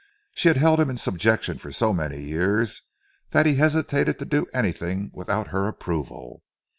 [0.33, 2.81] She had held him in subjection for so many years,
[3.29, 6.41] that he hesitated to do anything without her approval.